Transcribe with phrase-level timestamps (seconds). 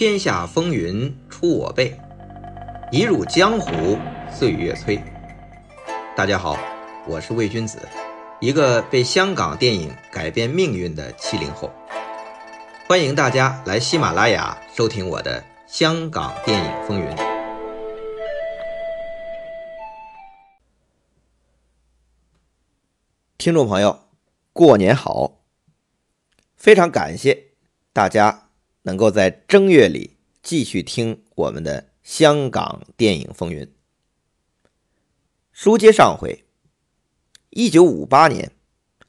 [0.00, 1.94] 天下风云出我辈，
[2.90, 3.98] 一入江湖
[4.32, 4.98] 岁月催。
[6.16, 6.56] 大家好，
[7.06, 7.86] 我是魏君子，
[8.40, 11.70] 一个被香港电影改变命运的七零后。
[12.88, 17.06] 欢迎大家来喜马拉雅收听我的《香港电影风云》。
[23.36, 24.08] 听众朋友，
[24.54, 25.42] 过年好！
[26.56, 27.48] 非常感谢
[27.92, 28.46] 大家。
[28.82, 33.70] 能够在正月里继续听我们的香港电影风云。
[35.52, 36.44] 书接上回，
[37.50, 38.52] 一九五八年，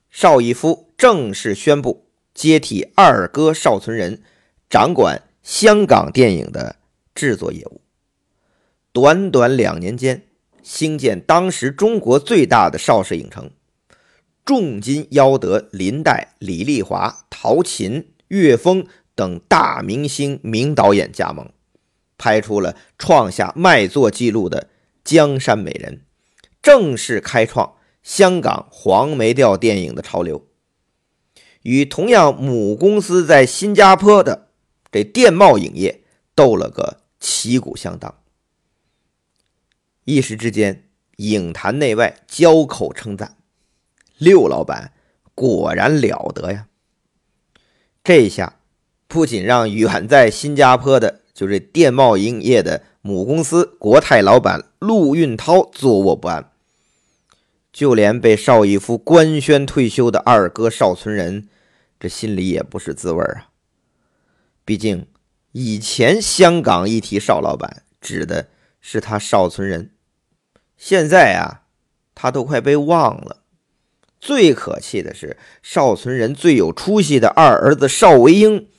[0.10, 4.22] 邵逸夫正式宣布接替二哥邵存仁，
[4.70, 6.76] 掌管香港电影的
[7.16, 7.82] 制作业务。
[8.92, 10.28] 短短两年间，
[10.62, 13.52] 兴建当时中国最大的邵氏影城，
[14.44, 18.86] 重金邀得林黛、李丽华、陶琴、岳峰。
[19.16, 21.52] 等大明星、名导演加盟，
[22.18, 24.64] 拍出了创下卖座纪录的
[25.04, 26.06] 《江山美人》，
[26.62, 30.48] 正式开创香港黄梅调电影的潮流。
[31.64, 34.50] 与同样母公司在新加坡的
[34.92, 36.04] 这电贸影业
[36.34, 38.22] 斗了个旗鼓相当，
[40.06, 43.38] 一时之间，影坛内外交口称赞
[44.18, 44.94] ：“六老板
[45.36, 46.68] 果然了得呀！”
[48.04, 48.61] 这下。
[49.12, 56.50] 不仅让远在新加坡的，就是电贸营业的母公司国泰老板陆运涛坐卧不安，
[57.74, 61.50] 就连被邵逸夫官宣退休的二哥邵存仁，
[62.00, 63.50] 这心里也不是滋味啊。
[64.64, 65.06] 毕竟
[65.52, 68.48] 以前香港一提邵老板，指的
[68.80, 69.92] 是他邵存仁，
[70.78, 71.64] 现在啊，
[72.16, 73.42] 他都快被忘了。
[74.22, 78.70] 最可气的是，邵存仁最有出息的二儿子邵维英。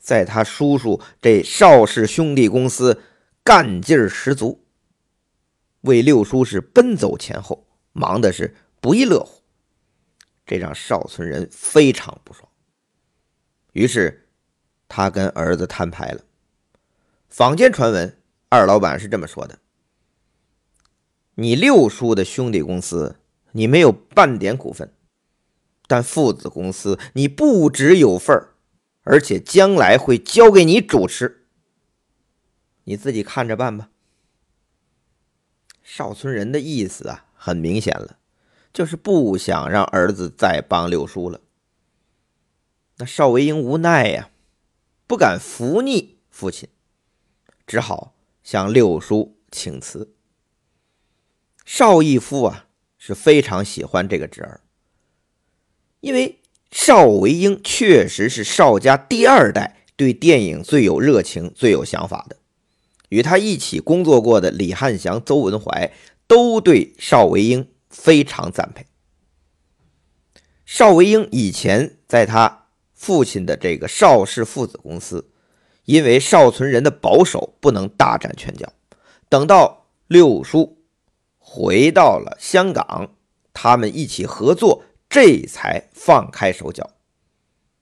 [0.00, 3.02] 在他叔叔这邵氏兄弟公司
[3.44, 4.64] 干劲儿十足，
[5.82, 9.42] 为六叔是奔走前后，忙的是不亦乐乎，
[10.46, 12.48] 这让邵存仁非常不爽。
[13.74, 14.26] 于是
[14.88, 16.22] 他跟儿子摊牌了。
[17.28, 18.16] 坊间传闻，
[18.48, 19.58] 二老板是这么说的
[21.36, 23.16] ：“你六叔的兄弟公司，
[23.52, 24.92] 你没有半点股份，
[25.86, 28.49] 但父子公司你不只有份儿。”
[29.10, 31.44] 而且将来会交给你主持，
[32.84, 33.90] 你自己看着办吧。
[35.82, 38.20] 邵村人的意思啊，很明显了，
[38.72, 41.40] 就是不想让儿子再帮六叔了。
[42.98, 44.30] 那邵维英无奈呀，
[45.08, 46.68] 不敢服逆父亲，
[47.66, 50.14] 只好向六叔请辞。
[51.64, 54.60] 邵逸夫啊，是非常喜欢这个侄儿，
[55.98, 56.39] 因为。
[56.70, 62.36] 邵维英确实是邵家第二代对电影最有热情、最有想法的。
[63.08, 65.92] 与他一起工作过的李汉祥、邹文怀
[66.28, 68.86] 都对邵维英非常赞佩。
[70.64, 75.28] 邵维英以前在他父亲的这个邵氏父子公司，
[75.86, 78.72] 因为邵存仁的保守，不能大展拳脚。
[79.28, 80.78] 等到六叔
[81.38, 83.16] 回到了香港，
[83.52, 84.84] 他们一起合作。
[85.10, 86.88] 这才放开手脚，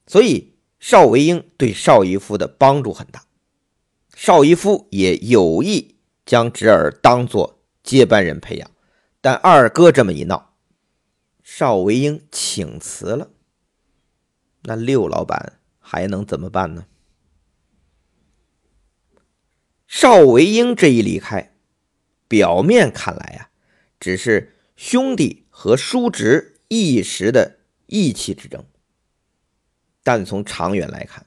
[0.06, 3.26] 所以邵维英对邵逸夫的帮助很大。
[4.14, 8.70] 邵逸夫也有意将侄儿当做接班人培养，
[9.20, 10.54] 但二哥这么一闹，
[11.42, 13.30] 邵维英请辞了。
[14.62, 16.86] 那六老板还能怎么办呢？
[19.86, 21.54] 邵维英这一离开，
[22.26, 23.50] 表面看来啊，
[24.00, 26.54] 只是兄弟和叔侄。
[26.68, 28.62] 一时的意气之争，
[30.02, 31.24] 但从长远来看，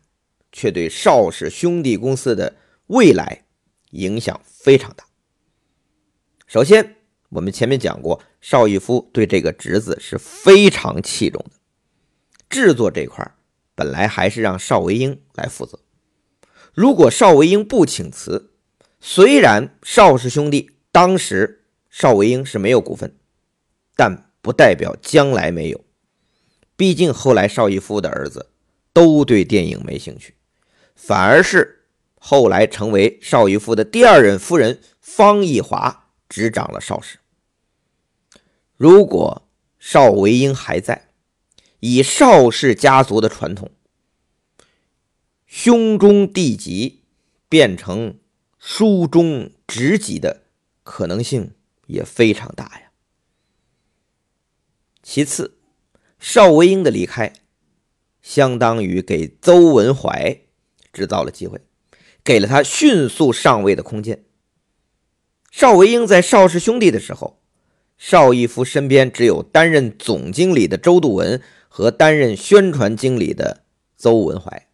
[0.51, 2.55] 却对邵氏兄弟公司的
[2.87, 3.45] 未来
[3.89, 5.03] 影响非常大。
[6.45, 6.97] 首先，
[7.29, 11.55] 我们前面讲过，邵逸夫对这个侄子是非常器重的。
[12.47, 13.33] 制作这块
[13.73, 15.79] 本来还是让邵维英来负责。
[16.73, 18.51] 如果邵维英不请辞，
[18.99, 23.17] 虽然邵氏兄弟当时邵维英是没有股份，
[23.95, 24.30] 但。
[24.41, 25.85] 不代表将来没有，
[26.75, 28.51] 毕竟后来邵逸夫的儿子
[28.91, 30.35] 都对电影没兴趣，
[30.95, 31.85] 反而是
[32.15, 37.19] 后来成为邵逸夫的第二任夫人方逸华执掌了邵氏。
[38.75, 39.47] 如果
[39.77, 41.09] 邵维英还在，
[41.79, 43.71] 以邵氏家族的传统，
[45.45, 47.03] 兄终弟及
[47.49, 48.19] 变成
[48.57, 50.43] 叔中侄及的
[50.83, 51.55] 可能性
[51.87, 52.90] 也非常大呀。
[55.03, 55.57] 其次，
[56.19, 57.33] 邵维英的离开，
[58.21, 60.39] 相当于给邹文怀
[60.93, 61.59] 制造了机会。
[62.23, 64.23] 给了他迅速上位的空间。
[65.49, 67.41] 邵维英在邵氏兄弟的时候，
[67.97, 73.63] 邵逸夫身边只有担任总经理的周度文和担任宣传经理的
[73.97, 74.67] 邹文怀。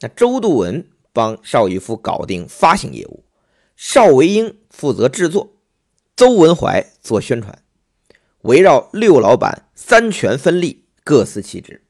[0.00, 3.24] 那周度文帮邵逸夫搞定发行业务，
[3.76, 5.52] 邵维英负责制作，
[6.16, 7.62] 邹文怀做宣传，
[8.44, 11.82] 围绕六老板三权分立，各司其职。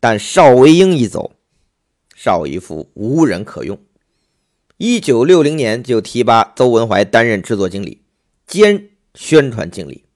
[0.00, 1.36] 但邵维英一走，
[2.16, 3.78] 邵逸夫无人可用。
[4.78, 8.02] 一九六零年就提拔邹文怀担任制作经理
[8.48, 10.06] 兼宣传经理。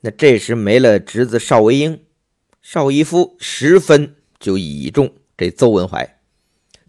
[0.00, 2.02] 那这时没了侄子邵维英，
[2.62, 6.18] 邵逸夫十分就倚重这邹文怀。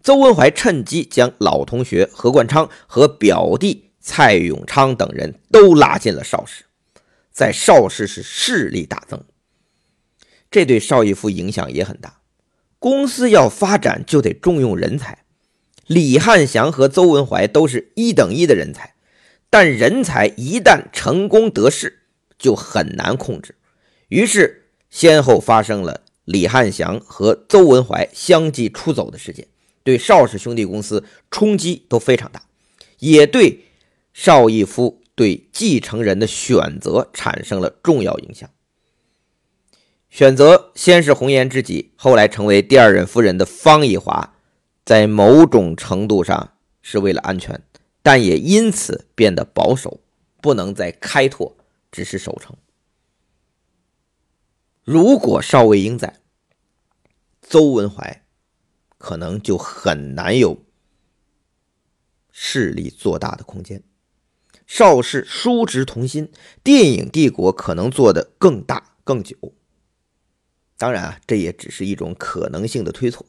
[0.02, 6.64] 邹文怀趁机将老同学何冠昌和表弟蔡永昌等人都拉进了邵氏，
[7.38, 9.22] 在邵氏是势力大增。
[10.50, 12.18] 这对邵逸夫影响也很大。
[12.80, 15.24] 公司要发展，就得重用人才。
[15.86, 18.96] 李汉祥和邹文怀都是一等一的人才，
[19.48, 22.00] 但人才一旦成功得势，
[22.36, 23.54] 就很难控制。
[24.08, 29.46] 于是，先后发生了李汉祥和邹文怀相继出走的事件，
[29.84, 32.42] 对邵氏兄弟公司冲击都非常大，
[32.98, 33.60] 也对
[34.12, 38.48] 邵逸夫对继承人的选择产生了重要影响。
[40.08, 44.36] 选择先是红颜知己，后来成为第二任夫人的方逸华，
[44.84, 47.60] 在某种程度上是为了安全，
[48.00, 49.98] 但也因此变得保守，
[50.40, 51.56] 不能再开拓，
[51.90, 52.56] 只是守城。
[54.84, 56.20] 如果少卫英在，
[57.42, 58.24] 邹文怀
[58.98, 60.64] 可能就很难有
[62.30, 63.82] 势力做大的空间。
[64.68, 66.30] 邵氏叔侄同心，
[66.62, 69.34] 电影帝国可能做得更大更久。
[70.76, 73.24] 当然啊，这也只是一种可能性的推测。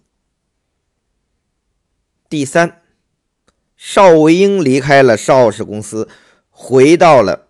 [2.27, 2.81] 第三，
[3.77, 6.09] 邵维英离开了邵氏公司，
[6.49, 7.47] 回到了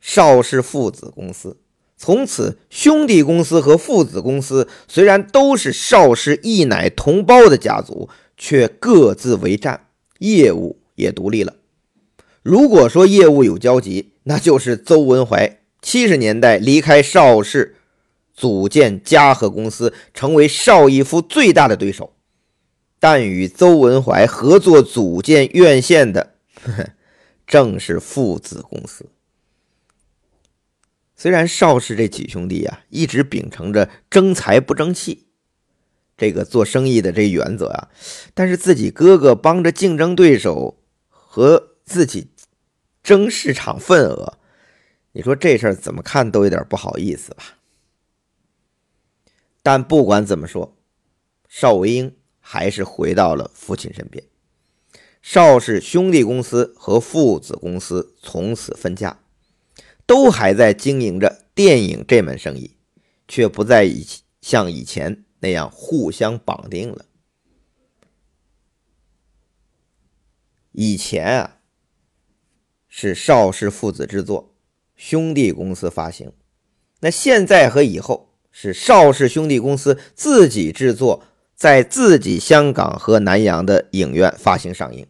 [0.00, 1.58] 邵氏父子公司。
[1.96, 9.88] 从此，兄弟公司和父子公司虽然都是邵氏一奶同胞的家族，却各自为战，
[10.20, 11.56] 业务也独立了。
[12.44, 17.76] 如果说业务有交集，那就是邹文怀七十年代离开邵氏。
[18.36, 22.16] 组建嘉禾公司，成为邵逸夫最大的对手。
[22.98, 26.88] 但与邹文怀合作组建院线的，呵 呵
[27.46, 29.06] 正是父子公司。
[31.14, 35.26] 虽然邵氏这几兄弟啊，一直秉承着争财不争气
[36.16, 37.88] 这个做生意的这原则啊，
[38.34, 40.76] 但是自己哥哥帮着竞争对手
[41.08, 42.26] 和自己
[43.04, 44.38] 争市场份额，
[45.12, 47.58] 你说这事儿怎么看都有点不好意思吧？
[49.62, 50.74] 但不管怎么说，
[51.46, 54.24] 邵维英还是回到了父亲身边。
[55.20, 59.20] 邵氏兄弟公司和父子公司从此分家，
[60.06, 62.76] 都还在经营着电影这门生意，
[63.28, 64.06] 却不再以
[64.40, 67.04] 像以前那样互相绑定了。
[70.72, 71.53] 以前啊，
[72.96, 74.54] 是邵氏父子制作，
[74.94, 76.32] 兄弟公司发行，
[77.00, 78.30] 那现在和以后。
[78.52, 81.24] 是邵氏兄弟公司自己制作，
[81.56, 85.04] 在自己香港和南洋的影院发行上映，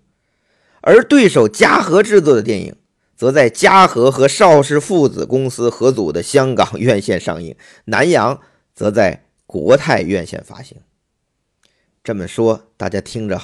[0.80, 2.74] 而对手嘉禾制作的电影，
[3.14, 8.40] 则在嘉禾和邵氏父子公司合组的香港院线上映，南洋
[8.74, 10.78] 则在国泰院线发行。
[12.02, 13.38] 这么说，大家听着，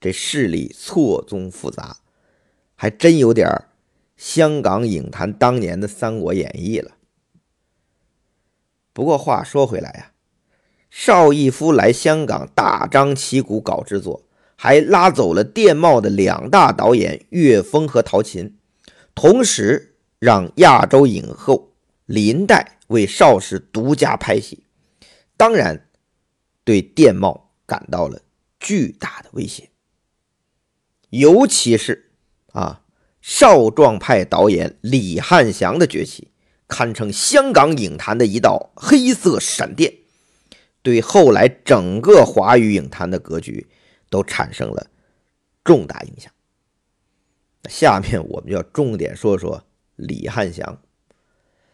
[0.00, 1.98] 这势力错综复杂，
[2.80, 3.46] 还真有点
[4.16, 6.92] 香港影坛当年的《三国演义》了。
[8.94, 10.12] 不过话说回来呀，
[10.88, 14.24] 邵逸夫来香港大张旗鼓搞制作，
[14.56, 18.56] 还拉走了电懋的两大导演岳峰和陶琴，
[19.14, 21.74] 同时让亚洲影后
[22.06, 24.64] 林黛为邵氏独家拍戏，
[25.36, 25.86] 当然
[26.64, 28.22] 对电懋感到了
[28.58, 29.68] 巨大的威胁。
[31.10, 32.09] 尤其是
[32.52, 32.82] 啊，
[33.20, 36.28] 少壮派导演李汉祥的崛起。
[36.68, 39.92] 堪称香港影坛的一道黑色闪电，
[40.82, 43.68] 对后来整个华语影坛的格局
[44.08, 44.86] 都产生了
[45.64, 46.32] 重大影响。
[47.68, 49.64] 下面我们要重点说说
[49.96, 50.80] 李汉祥。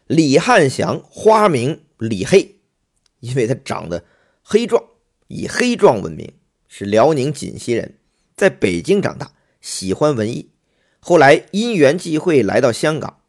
[0.06, 2.56] 李汉祥花名李黑，
[3.21, 4.06] 因为他长得
[4.42, 4.83] 黑壮，
[5.28, 6.33] 以黑壮闻名，
[6.68, 7.99] 是辽宁锦西人，
[8.35, 10.52] 在北京长大，喜欢文艺，
[11.09, 13.21] 后来因缘际会来到香港。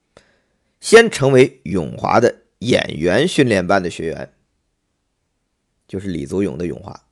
[0.79, 4.33] 先成为永华的演员训练班的学员，
[5.87, 7.03] 就是李祖勇的永华。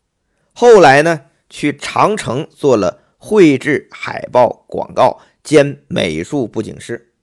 [0.54, 7.14] 后来呢，去长城做了绘制海报、广告兼美术布景师。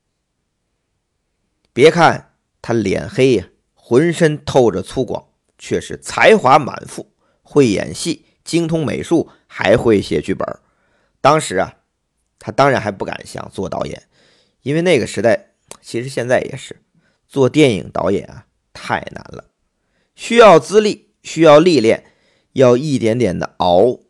[1.72, 5.24] 别看他脸黑呀，浑身透着粗犷，
[5.58, 10.46] 却是才华满腹，会演戏，精通美术，还会写剧本。
[11.20, 11.78] 当时啊，
[12.44, 14.02] 他当然还不敢想做导演，
[14.62, 16.82] 因为那个时代，其实现在也是
[17.28, 19.44] 做电影导演啊，太难了，
[20.16, 22.04] 需要资历，需要历练，
[22.54, 24.00] 要一点点的熬，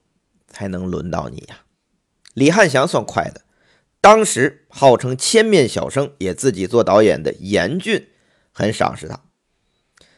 [0.49, 1.67] 才能轮到你呀。
[2.33, 3.43] 李汉祥算快的。
[4.01, 8.09] 当时号称千面小生，也自己做导演的严俊
[8.51, 9.21] 很赏识他，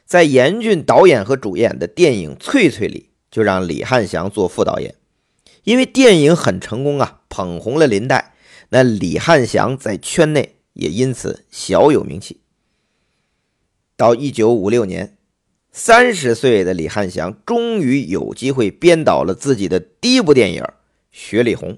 [0.06, 4.94] 在严俊导演和主演的电影《翠翠》里，就让李汉祥做副导演。
[5.64, 8.32] 因为电影很成功啊，捧红了林黛，
[8.68, 12.42] 那李汉祥在圈内也因此小有名气。
[13.96, 15.16] 到一九五六年，
[15.72, 20.62] 三十岁的李汉祥终于有机会编导了自己的第一部电影
[21.10, 21.70] 《雪里红》。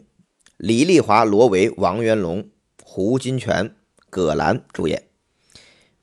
[0.59, 2.51] 李丽华、罗维、王元龙、
[2.83, 3.73] 胡金铨、
[4.11, 5.05] 葛兰主演，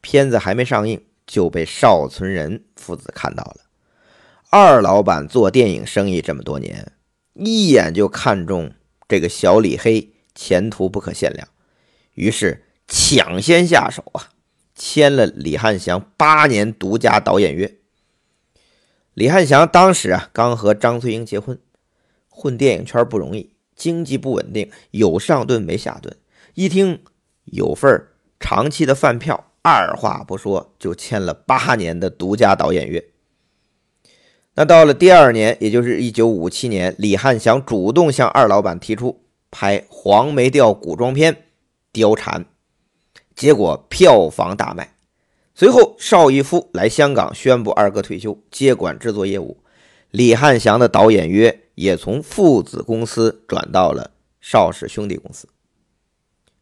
[0.01, 3.57] 片子还没上映就被邵存仁父子看到了。
[4.49, 6.91] 二老板做电影生意这么多年，
[7.35, 8.71] 一眼就看中
[9.13, 11.47] 这个小李黑，前途不可限量，
[12.15, 14.31] 于是抢先下手啊，
[14.73, 17.77] 签了李汉祥八年独家导演约。
[19.13, 21.59] 李汉祥当时啊，刚和张翠英结婚，
[22.27, 23.53] 混电影圈不容易。
[23.75, 26.17] 经济不稳定，有上顿没下顿。
[26.55, 27.03] 一听
[27.43, 28.07] 有份
[28.39, 33.12] 长期的饭票，二话不说就签了八年的独家导演约。
[34.55, 41.33] 那到了第二年，也就是一九五七年，李汉祥主动向二老板提出拍黄梅调古装片
[41.93, 42.41] 《貂蝉》，
[43.35, 44.95] 结果票房大卖。
[45.55, 49.57] 随后，邵逸夫来香港宣布二哥退休，接管制作业务。
[50.11, 51.59] 李汉祥的导演约。
[51.75, 55.49] 也从父子公司转到了邵氏兄弟公司。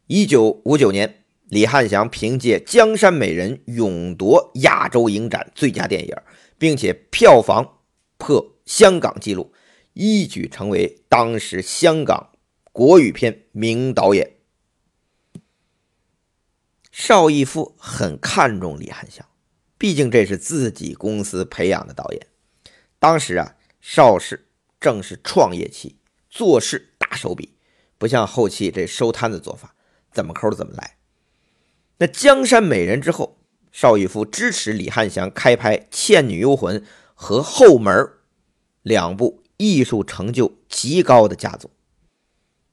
[0.08, 6.16] 一九五九年，李汉祥凭借《江山美人》勇夺亚洲影展最佳电影，
[6.58, 7.80] 并且票房
[8.22, 9.52] 破香港纪录，
[9.94, 12.30] 一举成为当时香港
[12.72, 14.38] 国语片名导演。
[16.92, 19.26] 邵逸夫很看重李汉祥，
[19.80, 22.28] 毕竟这是自己公司培养的导演。
[23.00, 24.48] 当时啊，邵氏。
[24.80, 25.98] 正是创业期，
[26.28, 27.54] 做事大手笔，
[28.00, 29.76] 不像后期这收摊子做法，
[30.12, 30.98] 怎么抠怎么来。
[32.00, 33.38] 那江山美人之后，
[33.72, 36.80] 邵逸夫支持李汉祥开拍《倩女幽魂》
[37.22, 37.94] 和《后门》
[38.82, 41.70] 两部艺术成就极高的佳作。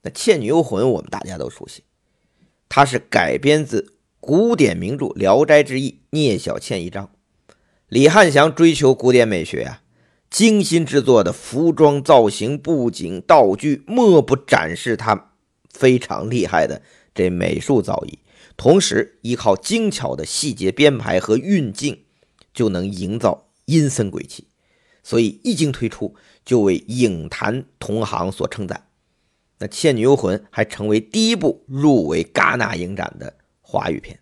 [0.00, 1.82] 那《倩女幽魂》我们大家都熟悉，
[2.66, 7.10] 它是改编自古典名著《聊斋志异》聂小倩一章。
[7.88, 9.82] 李汉祥追求古典美学啊。
[10.30, 15.32] 精心制作的服装造型、布景、道具，莫不展示他
[15.70, 16.82] 非常厉害的
[17.14, 18.18] 这美术造诣。
[18.56, 22.04] 同时，依靠精巧的细节编排和运镜，
[22.52, 24.48] 就能营造阴森鬼气。
[25.04, 28.88] 所以一经推出，就为影坛同行所称赞。
[29.58, 34.20] 那《倩女幽魂》还成为第一部入围戛纳影展的华语片，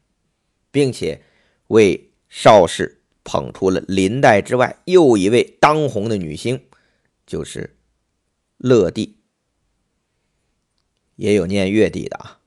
[0.70, 1.22] 并且
[1.68, 3.02] 为邵氏。
[3.28, 6.64] 捧出了林黛之外又一位当红的女星，
[7.26, 7.76] 就是
[8.56, 9.16] 乐蒂，
[11.16, 12.38] 也有念乐蒂的啊。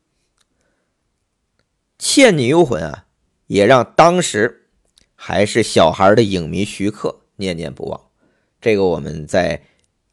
[2.00, 3.08] 《倩女幽魂》啊，
[3.48, 4.59] 也让当时
[5.22, 8.00] 还是小孩的影迷徐克念念不忘。
[8.62, 9.62] 这个我们在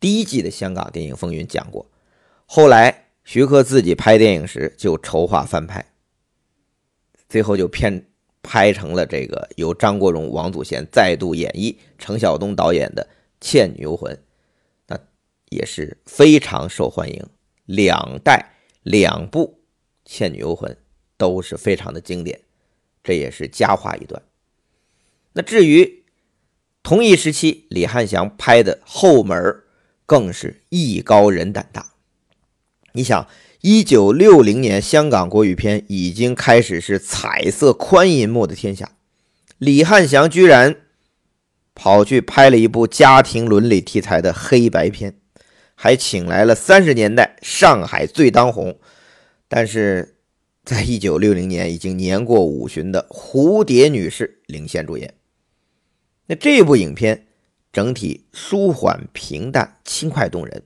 [0.00, 1.86] 第一季的香港电影风云讲过。
[2.44, 5.86] 后来徐克自己拍电影时就筹划翻拍，
[7.28, 8.06] 最后就片。
[8.48, 13.02] 拍成了这个由张国荣、王祖贤再度演绎、程晓东导演的
[13.40, 14.14] 《倩女幽魂》，
[14.86, 14.96] 那
[15.48, 17.26] 也是非常受欢迎。
[17.64, 18.52] 两代
[18.84, 19.58] 两部
[20.08, 20.70] 《倩女幽魂》
[21.16, 22.40] 都是非常的经典，
[23.02, 24.22] 这也是佳话一段。
[25.36, 26.02] 那至于
[26.82, 29.36] 同一时期李汉祥拍的《后门》，
[30.04, 31.92] 更是艺高人胆大。
[32.92, 33.28] 你想。
[33.62, 38.92] 一九六零年，香港国语片已经开始是彩色宽银幕的天下。
[39.58, 40.76] 李汉祥居然
[41.74, 45.16] 跑去拍了一部家庭伦理题材的黑白片，
[45.74, 48.78] 还请来了三十年代上海最当红，
[49.48, 50.16] 但是
[50.64, 55.12] 在一九六零年已经年过五旬的蝴蝶女士领衔主演。
[56.26, 57.26] 那这部影片
[57.72, 60.62] 整体舒缓平淡、轻快动人。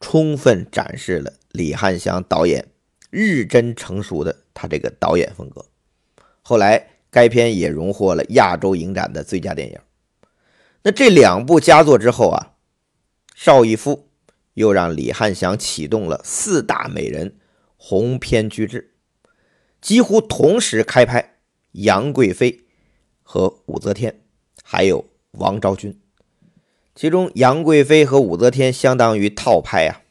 [0.00, 2.68] 充分展示了李汉祥导演
[3.10, 5.66] 日臻成熟的他这个导演风格。
[6.40, 9.78] 后来该片也荣获了亚洲影展的最佳电影。
[10.82, 12.54] 那这两部佳作之后啊，
[13.34, 14.08] 邵逸夫
[14.54, 17.36] 又让李汉祥启动了四大美人
[17.76, 18.94] 鸿篇巨制，
[19.82, 21.36] 几乎同时开拍
[21.72, 22.59] 杨贵妃
[23.32, 24.22] 和武则天，
[24.60, 25.96] 还有王昭君。
[26.96, 30.02] 其中，杨贵妃和武则天相当于套拍啊，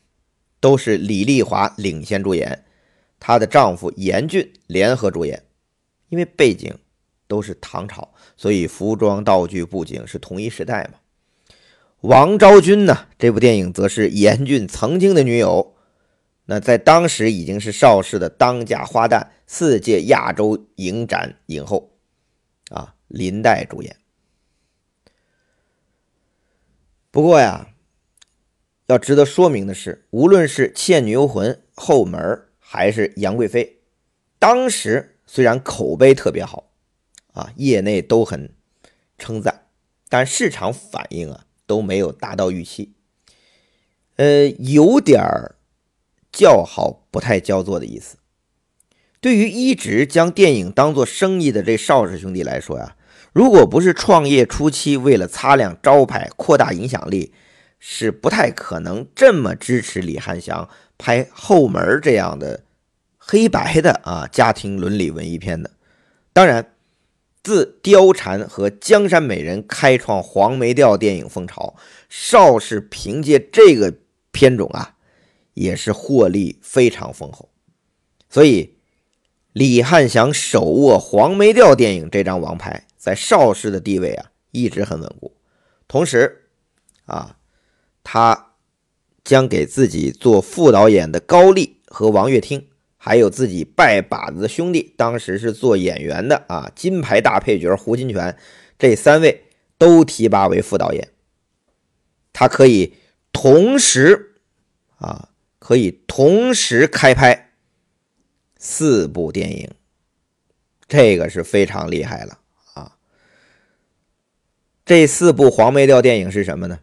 [0.61, 2.63] 都是李丽华领衔主演，
[3.19, 5.43] 她的丈夫严俊联合主演。
[6.07, 6.73] 因为背景
[7.27, 8.07] 都是唐朝，
[8.37, 10.99] 所以服装、道具、布景是同一时代嘛。
[11.99, 15.75] 王昭君呢，这部电影则是严俊曾经的女友，
[16.45, 21.91] 那在当时已经是邵氏的当家花旦，四届亚洲影展影后
[22.69, 23.97] 啊，林黛主演。
[27.11, 27.69] 不过呀，
[28.85, 33.79] 要值得说明的是，无论是《倩女幽魂》后门还是杨贵妃，
[34.37, 36.71] 当时虽然口碑特别好，
[37.33, 38.53] 啊，业内都很
[39.17, 39.65] 称赞，
[40.07, 42.93] 但市场反应啊都没有达到预期，
[44.17, 45.55] 呃，有点儿
[46.31, 48.17] 叫好不太叫座的意思。
[49.19, 52.95] 对于一直将电影当做生意的这邵氏兄弟来说呀。
[53.33, 57.31] 如果不是创业初期为了擦亮招牌、扩大影响力，
[57.79, 60.67] 是不太可能这么支持李汉祥
[60.97, 62.63] 拍《后门》这样的
[63.17, 65.71] 黑白的啊家庭伦理文艺片的。
[66.33, 66.73] 当然，
[67.43, 71.75] 自《貂蝉》和《江山美人》开创黄梅调电影风潮，
[72.09, 73.93] 邵氏凭借这个
[74.31, 74.95] 片种啊，
[75.53, 77.49] 也是获利非常丰厚。
[78.29, 78.78] 所以，
[79.59, 82.85] 李汉祥手握黄梅调电影这张王牌。
[82.95, 85.35] 在邵氏的地位啊，一直很稳固。
[85.85, 86.45] 同时，
[87.03, 87.35] 啊，
[88.05, 88.53] 他
[89.25, 98.37] 将给自己做副导演的高丽和王跃汀，还有自己拜把子的兄弟，当时是做演员的啊，金牌大配角胡金铨，
[98.77, 99.43] 这三位
[99.77, 101.09] 都提拔为副导演。
[102.31, 102.93] 他可以
[103.33, 104.35] 同时
[104.99, 107.48] 啊，可以同时开拍
[108.59, 109.71] 四部电影，
[110.87, 112.39] 这个是非常厉害了
[112.73, 112.97] 啊。
[114.85, 116.81] 这四部黄梅调电影是什么呢？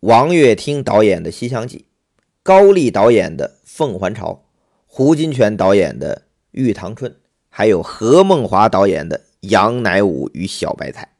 [0.00, 1.78] 王跃汀导演的《西厢记》，
[2.42, 4.32] 高丽导演的《凤还巢》，
[4.86, 6.16] 胡金铨导演的
[6.50, 7.12] 《玉堂春》，
[7.48, 11.10] 还有何梦华导演的《杨乃武与小白菜》。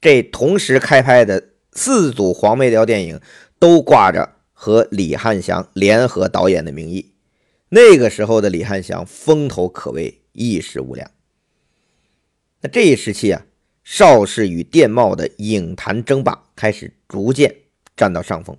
[0.00, 3.20] 这同时开拍的四组黄梅调电影，
[3.58, 7.10] 都挂着和李汉祥联合导演的名义。
[7.68, 11.10] 那个时候的李汉祥风头可谓一时无两。
[12.60, 13.44] 那这一时期啊。
[13.90, 17.56] 邵氏与电懋的影坛争霸开始逐渐
[17.96, 18.54] 占到上风。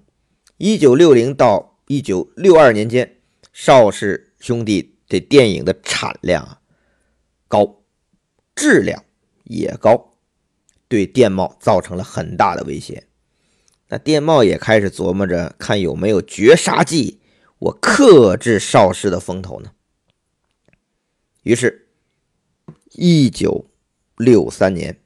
[0.57, 3.17] 一九六零到一九六二年间，
[3.53, 6.59] 邵氏兄弟这电影的产量啊
[7.47, 7.83] 高，
[8.55, 9.05] 质量
[9.43, 10.15] 也高，
[10.87, 13.03] 对电懋造成了很大的威胁。
[13.89, 17.18] 那电懋也开始琢磨着，看有没有绝杀计，
[17.59, 19.71] 我克制邵氏的风头呢？
[21.43, 21.89] 于是，
[22.93, 23.69] 一九
[24.15, 25.01] 六三年。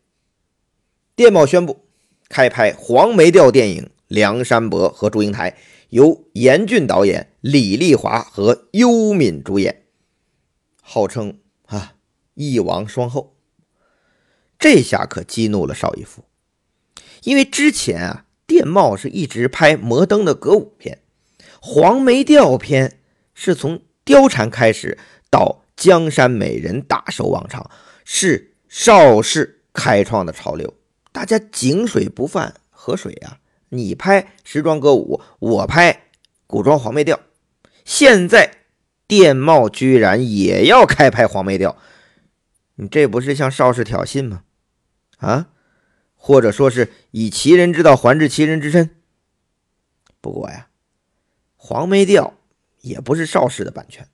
[1.16, 1.86] 电懋宣布
[2.30, 5.52] 开拍黄梅调电影《梁山伯和祝英台》，
[5.90, 9.86] 由严俊导演、李丽华和尤敏主演，
[10.82, 11.96] 号称啊
[12.36, 13.36] 一王双后。
[14.58, 16.24] 这下可激怒了邵逸夫，
[17.24, 21.03] 因为之前啊电懋是一直拍摩登的歌舞片，
[21.66, 23.00] 黄梅调篇
[23.34, 24.98] 是从貂蝉开始
[25.32, 27.72] 到江山美人大收网场，
[28.04, 30.74] 是邵氏开创的潮流。
[31.14, 33.40] 大家井水不犯河水啊！
[33.70, 36.08] 你拍时装歌舞，我拍
[36.48, 37.18] 古装黄梅调。
[37.86, 38.58] 现在
[39.08, 41.78] 电懋居然也要开拍黄梅调，
[42.76, 44.44] 你这不是向邵氏挑衅吗？
[45.20, 45.48] 啊，
[46.16, 48.90] 或者说是以其人之道还治其人之身？
[50.20, 50.68] 不过呀，
[51.66, 52.34] 黄梅调
[52.82, 54.06] 也不是邵氏的版权，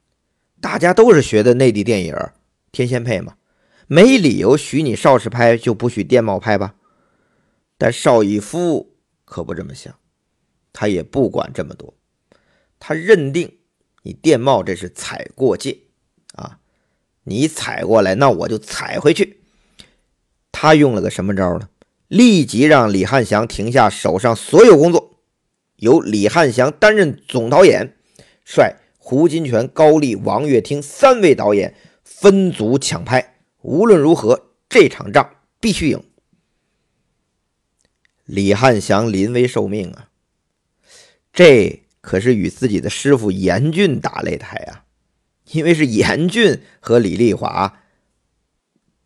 [0.62, 2.16] 大家都是学的内地电影
[2.72, 3.38] 天仙配嘛，
[3.88, 6.76] 没理由许你邵氏拍就不许电懋拍吧？
[7.76, 8.94] 但邵逸夫
[9.26, 9.96] 可不这么想，
[10.72, 11.96] 他也不管这么多，
[12.78, 13.58] 他认定
[14.04, 15.76] 你电懋这是踩过界
[16.36, 16.60] 啊，
[17.24, 19.42] 你踩过来，那我就踩回去。
[20.52, 21.68] 他用了个什么招呢？
[22.10, 25.09] 立即让李汉祥停下手上所有工作，
[25.80, 27.96] 由李汉祥担任总导演，
[28.46, 33.36] 率胡金铨、高丽、王跃汀三位导演分组抢拍。
[33.62, 36.04] 无论如何，这场仗必须赢。
[38.26, 40.10] 李汉祥临危受命啊，
[41.34, 44.86] 这可是与自己的师傅严俊打擂台啊！
[45.52, 47.82] 因为是严俊和李丽华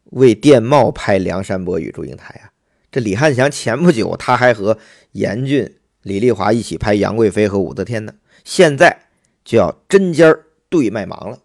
[0.05, 2.51] 为电懋拍《梁山伯与祝英台》啊。
[2.91, 4.77] 这李汉祥前不久他还和
[5.13, 8.13] 严俊李丽华一起拍杨贵妃和武则天呢，
[8.43, 9.07] 现在
[9.43, 10.37] 就要针尖
[10.69, 11.39] 对麦芒了，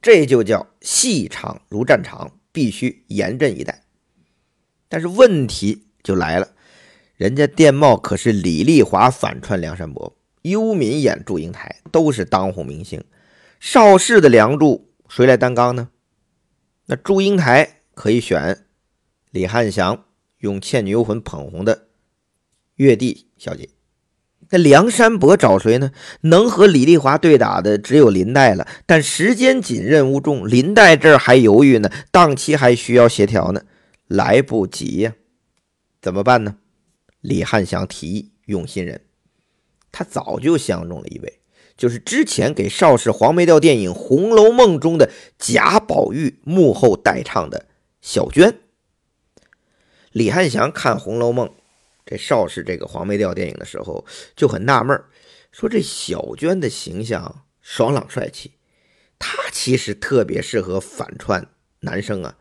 [0.00, 3.82] 这就叫戏场如战场，必须严阵以待。
[4.88, 6.48] 但是问题就来了，
[7.16, 13.02] 人家电懋可是李丽华反串梁山伯，幽敏演祝英台，都是当红明星。
[13.58, 15.88] 邵氏的梁祝谁来担纲呢？
[16.86, 18.64] 那祝英台可以选
[19.30, 20.04] 李汉祥
[20.38, 21.88] 用《倩女幽魂》捧红的
[22.82, 23.68] 月帝小姐。
[24.50, 25.92] 那梁山伯找谁呢？
[26.22, 28.66] 能和李丽华对打的只有林黛了。
[28.84, 33.62] 但时间紧，任务重，林黛这儿还犹豫呢，档期还需要协调呢。
[34.08, 35.14] 来不及呀，
[36.02, 36.56] 怎么办呢？
[37.22, 39.00] 李汉祥提议用新人，
[39.90, 41.40] 他早就相中了一位，
[41.78, 47.64] 就是之前给邵氏黄梅调电影《红楼梦》中的贾宝玉幕后代唱的
[48.02, 48.58] 小娟。
[50.10, 51.48] 李汉祥看《红楼梦》
[52.04, 55.00] 这邵氏这个黄梅调电影的时候就很纳闷，
[55.50, 58.52] 说这小娟的形象爽朗帅气，
[59.18, 61.48] 她其实特别适合反串
[61.80, 62.36] 男生啊。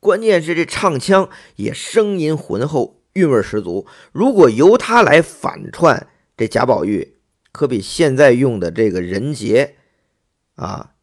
[0.00, 3.86] 关键是这唱腔也声音浑厚，韵味十足。
[4.10, 7.18] 如果由他来反串这贾宝玉，
[7.52, 9.76] 可比现在用的这个任杰
[10.56, 10.94] 啊，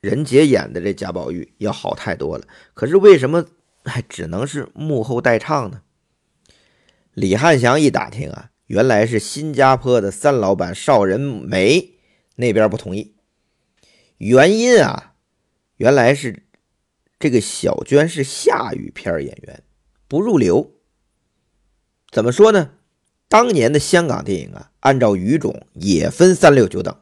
[0.00, 2.44] 任杰演的这贾宝玉要好太多了。
[2.74, 3.44] 可是为什么
[3.84, 5.82] 还只能是幕后代唱呢？
[7.14, 11.94] 李汉祥一打听啊，原来是新加坡的三老板邵仁梅
[12.36, 13.14] 那边不同意。
[14.18, 15.14] 原因啊，
[15.76, 16.44] 原来是。
[17.22, 19.62] 这个小娟是下雨片演员，
[20.08, 20.72] 不入流。
[22.10, 22.70] 怎么说呢？
[23.28, 26.96] 当年的香港电影啊，按照语种也分三六九等。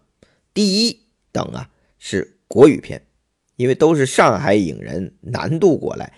[0.53, 3.07] 第一等啊是国语片，
[3.55, 6.13] 因为都是上海影人南渡过来，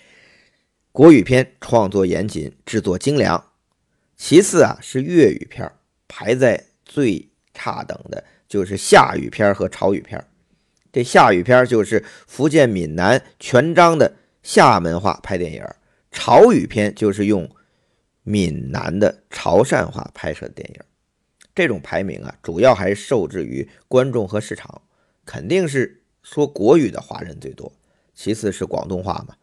[0.92, 3.49] 国语片创作严谨，制作精良。
[4.22, 5.72] 其次啊是粤语片，
[6.06, 10.22] 排在最差等的就是夏雨片和潮语片。
[10.92, 15.64] 这夏雨片就是福建闽南全章的厦门话拍电影，
[16.10, 17.48] 潮语片就是用
[18.22, 20.80] 闽南的潮汕话拍摄的电影。
[21.54, 24.82] 这种排名啊，主要还是受制于观众和市场，
[25.24, 27.72] 肯定是说国语的华人最多，
[28.14, 29.34] 其次是广东话嘛。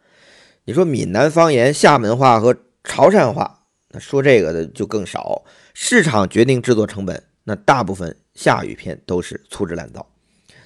[0.66, 3.57] 你说闽南方言、厦门话和潮汕话，
[3.89, 5.43] 那说这个的就更少。
[5.73, 10.08] 市场决定制作成本，那大部分下雨片都是粗制滥造。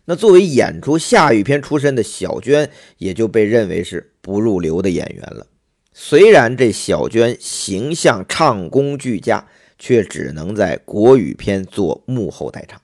[0.06, 5.46] 那作为演出下雨片出身的小娟，也就被认为是不入流的演员了。
[5.94, 12.82] 虽然这小娟形象唱功俱佳，却只能在国语片做幕后代唱。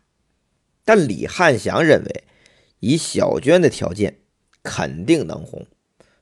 [0.86, 2.23] 但李汉祥认为，
[2.80, 4.19] 以小娟的条件，
[4.62, 5.65] 肯定能红。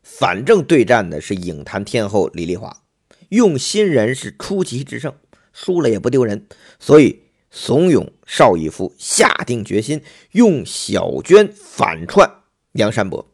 [0.02, 2.84] 反正对战的是影坛天后李丽华，
[3.30, 5.14] 用新人是出奇制胜，
[5.54, 6.48] 输了也不丢人。
[6.80, 7.22] 所以。
[7.58, 12.30] 怂恿邵逸夫下定决心用小娟反串
[12.74, 13.32] 梁山伯。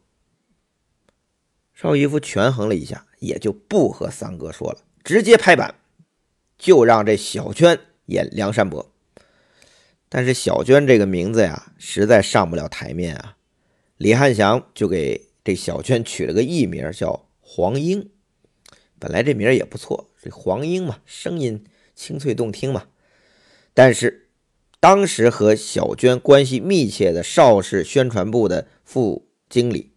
[1.74, 5.74] 邵逸夫权衡了一下，也就不和三哥说了，直接拍板，
[6.56, 7.76] 就让这小娟
[8.06, 8.92] 演梁山伯。
[10.08, 13.36] 但是小娟这个名字呀，实在上不了台面啊。
[13.96, 18.11] 李汉祥就给这小娟取了个艺名，叫黄英。
[19.02, 21.64] 本来这名儿也不错，这黄莺嘛，声音
[21.96, 22.84] 清脆动听嘛。
[23.74, 24.28] 但是，
[24.78, 29.90] 当时和小娟关系密切的邵氏宣传部的副经理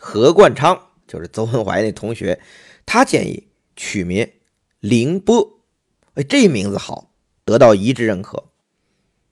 [0.00, 2.40] 何冠昌，就是邹文怀那同学，
[2.84, 4.28] 他建议取名
[4.80, 5.60] 凌波。
[6.14, 7.12] 哎，这名字好，
[7.44, 8.46] 得到一致认可。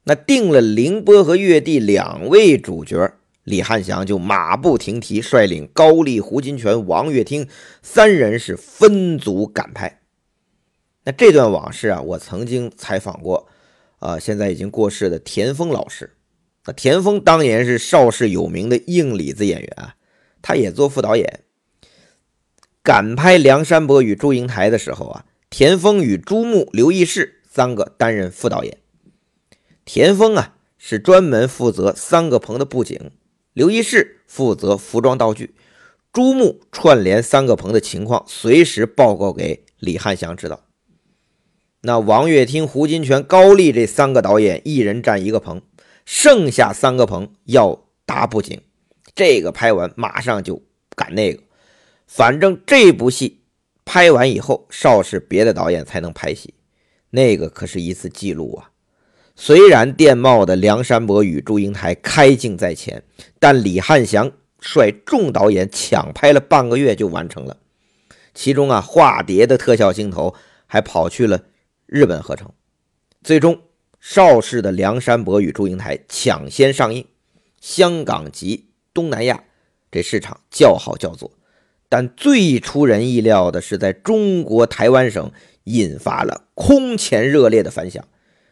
[0.04, 3.17] 那定了凌波和月帝两位主角，
[3.48, 7.48] 李汉祥就马不停蹄率领高丽、胡金铨、王乐听
[7.82, 10.00] 三人是分组赶拍。
[11.04, 13.48] 那这段往事啊，我曾经采访过。
[14.00, 16.14] 啊，现在已经过世的田丰老师，
[16.66, 19.96] 那田丰当年是邵氏有名的硬里子演员啊，
[20.40, 21.40] 他也做副导演。
[22.80, 28.78] 赶拍《梁山伯与祝英台》的时候啊，田丰与朱穆、刘义士三个担任副导演。
[29.84, 33.10] 田丰啊是专门负责三个棚的布景，
[33.58, 35.52] 刘义士负责服装道具，
[36.12, 40.64] 朱穆串联三个棚的情况，随时报告给李汉祥知道。
[41.80, 45.60] 那王乐听、胡金铨、高丽这三个导演，一人占一个棚，
[46.04, 48.62] 剩下三个棚要搭布景。
[49.16, 50.62] 这个拍完马上就
[50.94, 51.42] 赶那个，
[52.06, 53.40] 反正这部戏
[53.84, 56.54] 拍完以后，邵氏别的导演才能拍戏。
[57.10, 58.70] 那个可是一次记录啊！
[59.40, 63.04] 虽然电报的《梁山伯与祝英台》开镜在前，
[63.38, 67.56] 但李汉祥率众导演抢拍了半个月就完成了。
[68.34, 70.34] 其中啊，化蝶的特效镜头
[70.66, 71.44] 还跑去了。
[71.86, 72.50] 日本合成，
[73.22, 73.60] 最终
[74.00, 77.06] 邵氏的《梁山伯与祝英台》抢先上映，
[77.60, 79.44] 香港及东南亚
[79.92, 81.30] 这市场叫好叫座。
[81.88, 85.30] 但最出人意料的是，在中国台湾省
[85.62, 88.04] 引发了空前热烈的反响。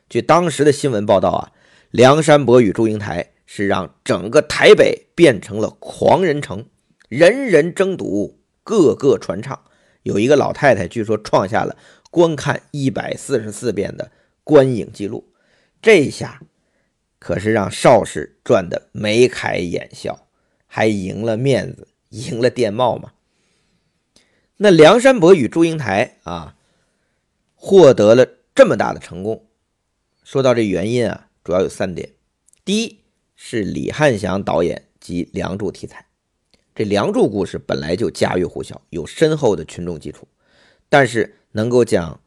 [0.08, 1.52] 据当时的新闻报道啊，
[1.90, 6.66] 《梁山伯与祝英台》是让整个台北变成了狂人城，
[7.08, 9.64] 人人争睹，个个传唱。
[10.04, 11.76] 有一个老太太据说创下了
[12.12, 14.12] 观看一百四十四遍的
[14.44, 15.32] 观影记录。
[15.82, 16.40] 这下
[17.18, 20.28] 可是让邵氏赚得眉开眼笑，
[20.68, 23.10] 还赢了面子，赢了电报嘛。
[24.58, 26.54] 那梁山伯与祝英台啊，
[27.56, 29.48] 获得了这么大的成功，
[30.26, 32.10] 说到这原因啊，主要有三点。
[32.64, 32.98] 第一
[33.36, 36.04] 是李汉祥导演及梁祝题材，
[36.74, 40.26] 这梁祝故事本来就家喻户晓，有深厚的群众基础，
[40.88, 42.18] 但是能够将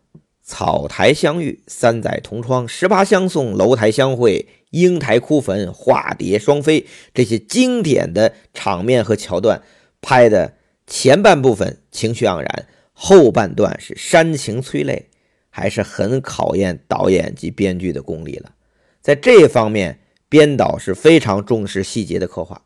[0.41, 9.61] 草台相遇、三载同窗、十八相送、楼台相会、英台哭坟、化蝶双飞这些经典的场面和桥段
[9.99, 10.53] 拍的。
[10.87, 15.09] 前半部分情绪盎然，后半段是煽情催泪，
[15.49, 18.53] 还是很考验导演及编剧的功力了。
[19.01, 22.63] 在这方面，编导是非常重视细节的刻画，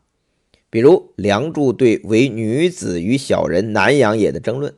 [0.68, 4.74] 比如梁祝对为女子与小人难养也的争论，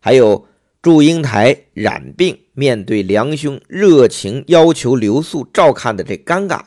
[0.00, 0.46] 还有
[0.80, 6.62] 祝英台染病面对梁兄热情要求留宿照看的这尴尬，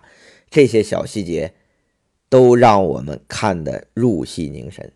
[0.50, 1.54] 这些小细节
[2.30, 4.92] 都让我们看得入戏凝神。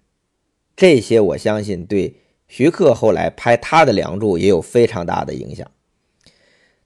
[0.76, 2.21] 这些我相信对
[2.52, 5.72] 徐克后来拍他的《梁祝》也有非常大的影响。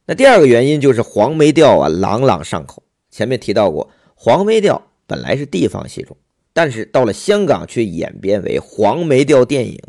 [0.05, 2.83] 那第二个原因就是黄梅调啊，朗朗上口。
[3.09, 6.15] 前面提到过，黄梅调本来是地方戏种，
[6.53, 9.81] 但是到了香港却演变为黄梅调电影，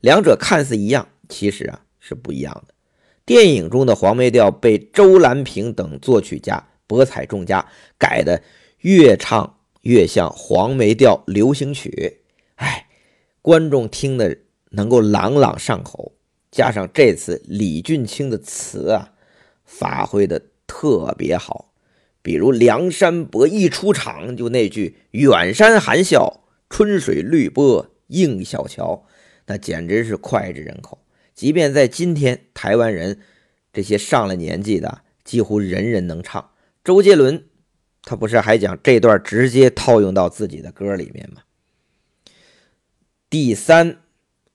[0.00, 2.74] 两者看似一样，其实啊是不一样的。
[3.24, 8.42] 电影中的黄梅调被周兰萍等作曲家博采众家改的
[8.80, 12.20] 越唱越像黄梅调流行曲，
[12.56, 12.82] 哎。
[13.40, 14.36] 观众听的
[14.76, 16.12] 能够朗朗上口，
[16.50, 19.12] 加上这次李俊清的词啊，
[19.64, 21.72] 发挥的特别好。
[22.22, 29.06] 比如梁山伯一出场就那句“远山含笑，春水绿波映小桥”，
[29.46, 30.98] 那简直是脍炙人口。
[31.34, 33.20] 即便在今天，台湾人
[33.72, 36.50] 这些上了年纪的几乎人人能唱。
[36.82, 37.44] 周杰伦
[38.02, 41.42] 他不是还讲这段直接套用到自己的歌里面吗？
[43.30, 43.98] 第三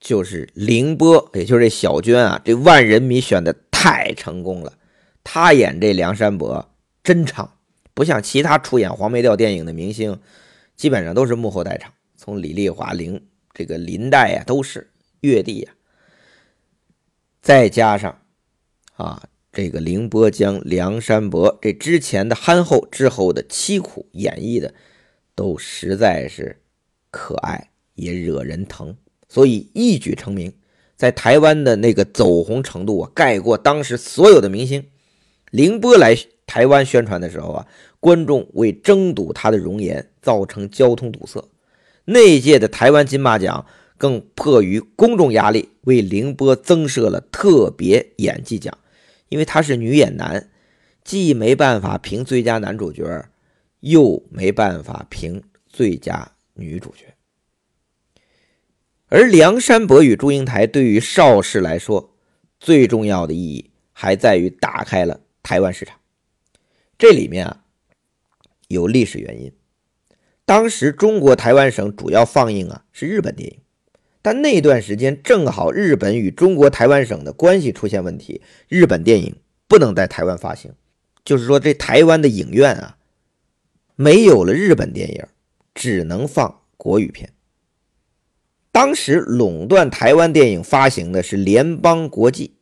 [0.02, 4.74] 就是凌波，也就是这小娟啊，这万人迷选的太成功了。
[5.24, 7.58] 她演这梁山伯真唱，
[7.94, 10.20] 不像其他出演黄梅调电影的明星，
[10.76, 11.94] 基本上都是幕后代唱。
[12.18, 15.72] 从李丽华、林这个林黛呀，都是月帝呀。
[17.42, 18.22] 再加上
[18.96, 24.74] 啊，这个凌波将梁山伯这之前的憨厚之后的凄苦演绎的，
[25.36, 26.60] 都实在是
[27.12, 27.68] 可爱。
[27.94, 28.96] 也惹人疼，
[29.32, 30.52] 所以一举成名，
[30.98, 34.84] 在台湾的那个走红程度啊，盖过当时所有的明星。
[35.52, 37.68] 凌波来台湾宣传的时候啊，
[38.02, 41.42] 观众为争睹他的容颜，造成交通堵塞。
[42.04, 43.66] 那届的台湾金马奖
[43.98, 48.78] 更迫于公众压力，为凌波增设了特别演技奖，
[49.30, 50.50] 因为他是女演男，
[51.06, 53.24] 既没办法评最佳男主角，
[53.80, 57.11] 又没办法评最佳女主角。
[59.14, 62.16] 而《梁山伯与祝英台》对于邵氏来说，
[62.62, 66.00] 最重要的意义还在于打开了台湾市场。
[66.98, 67.66] 这里面啊
[68.70, 69.52] 有历史原因。
[70.46, 73.60] 当时中国台湾省主要放映啊是日本电影，
[74.22, 79.36] 但那段时间正好日本与中国台湾省的关系出现问题，日本电影
[79.68, 80.72] 不能在台湾发行，
[81.26, 82.96] 就是说这台湾的影院啊
[83.98, 85.26] 没有了日本电影，
[85.76, 87.34] 只能放国语片。
[88.72, 92.56] 当时垄断台湾电影发行的是联邦国际，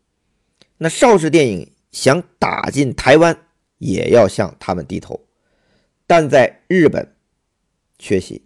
[0.78, 3.38] 那邵氏电影想打进台湾，
[3.78, 5.22] 也要向他们低头。
[6.08, 7.15] 但在日本
[8.00, 8.41] 缺席，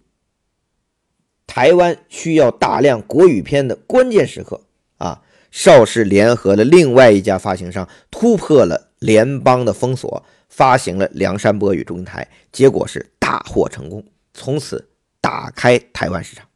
[1.46, 4.60] 台湾需要大量国语片的关键时刻
[4.98, 14.90] 啊，邵氏联合了另外一家发行商，突破了联邦的封锁，发行了《梁山伯与祝英台》，结果是大获成功，从此
[15.22, 16.46] 打开台湾市场。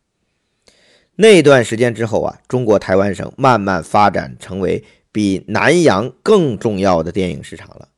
[1.21, 7.89] 那段时间之后啊，中国台湾省慢慢发展成为比南洋更重要的电影市场了。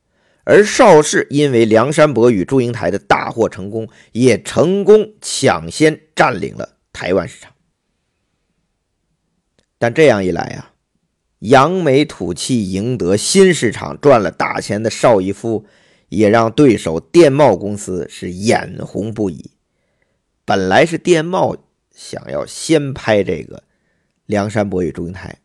[0.43, 7.53] 而邵氏因为《梁山伯与祝英台》的大获成功，也成功抢先占领了台湾市场。
[9.77, 10.73] 但这样一来啊，
[11.39, 15.67] 扬眉吐气赢得新市场赚了大钱的邵逸夫，
[16.09, 19.51] 也让对手电贸公司是眼红不已。
[20.43, 21.55] 本来是电贸
[21.91, 23.57] 想要先拍这个
[24.25, 25.37] 《梁山伯与祝英台》，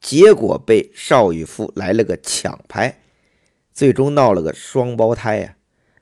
[0.00, 3.00] 结果被邵逸夫来了个抢拍，
[3.72, 5.56] 最终闹了个双胞胎呀。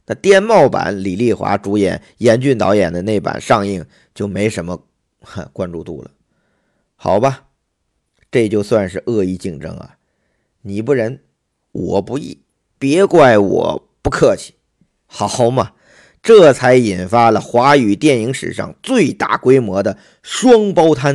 [0.06, 4.84] 那电贸版李丽华主演、严俊导演的那版上映就没什么
[5.52, 6.10] 关注度了。
[6.96, 7.48] 好吧，
[8.30, 9.96] 这就算是恶意竞争啊！
[10.62, 11.20] 你不仁，
[11.72, 12.42] 我不义，
[12.78, 14.54] 别怪我不客气，
[15.06, 15.72] 好嘛？
[16.22, 21.12] 这才引发了华语电影史上最大规模的双胞胎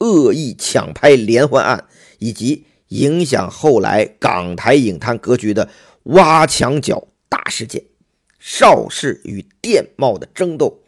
[0.00, 1.84] 恶意抢拍连环案，
[2.18, 5.70] 以及影响后来港台影坛格局的
[6.04, 7.82] 挖墙脚大事件——
[8.38, 10.82] 邵氏与电贸的争斗，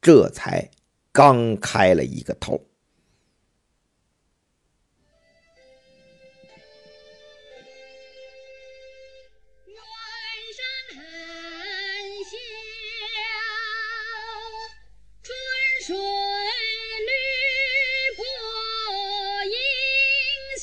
[0.00, 0.70] 这才
[1.12, 2.64] 刚开了一个头。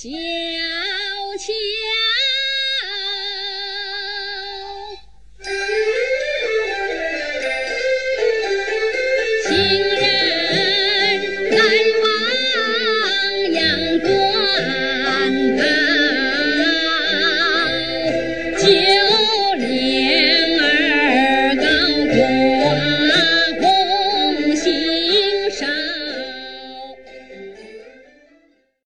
[0.02, 0.51] 情。